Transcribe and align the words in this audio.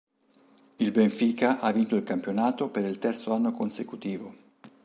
Il 0.77 0.89
Benfica 0.89 1.59
ha 1.59 1.71
vinto 1.71 1.95
il 1.95 2.03
campionato 2.03 2.71
per 2.71 2.83
il 2.85 2.97
terzo 2.97 3.33
anno 3.33 3.51
consecutivo. 3.51 4.35